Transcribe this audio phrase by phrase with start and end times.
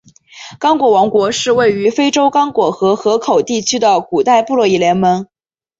[0.57, 5.27] 刚果王国是位于非洲刚果河河口地区的古代部落联盟。